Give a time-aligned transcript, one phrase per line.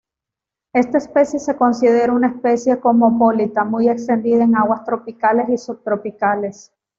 [0.73, 6.71] Esta especie se considera una especie cosmopolita muy extendida en aguas tropicales y subtropicales.